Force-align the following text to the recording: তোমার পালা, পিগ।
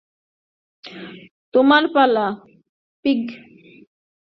তোমার 1.53 1.83
পালা, 1.93 2.27
পিগ। 3.05 3.21